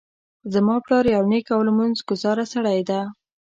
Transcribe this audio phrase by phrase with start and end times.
[0.53, 2.99] زما پلار یو نیک او لمونځ ګذاره سړی ده